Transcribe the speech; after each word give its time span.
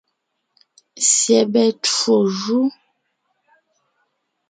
Syɛbɛ 1.13 1.63
twó 1.83 2.15
jú. 2.39 2.61